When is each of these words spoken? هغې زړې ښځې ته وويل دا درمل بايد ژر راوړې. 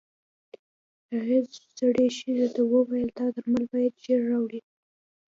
هغې 1.11 1.39
زړې 1.77 2.07
ښځې 2.17 2.47
ته 2.55 2.61
وويل 2.71 3.09
دا 3.17 3.25
درمل 3.35 3.63
بايد 3.71 3.93
ژر 4.03 4.21
راوړې. 4.29 4.61